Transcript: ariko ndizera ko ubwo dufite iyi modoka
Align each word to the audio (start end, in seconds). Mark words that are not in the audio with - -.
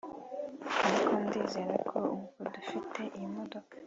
ariko 0.87 1.11
ndizera 1.25 1.75
ko 1.89 1.97
ubwo 2.13 2.41
dufite 2.53 2.99
iyi 3.15 3.27
modoka 3.35 3.75